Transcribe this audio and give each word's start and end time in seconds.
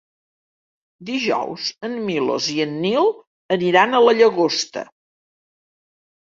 Dijous 1.09 1.67
en 1.87 1.93
Milos 2.07 2.47
i 2.53 2.55
en 2.65 2.73
Nil 2.87 3.11
aniran 3.57 3.93
a 3.93 4.01
la 4.07 4.17
Llagosta. 4.21 4.87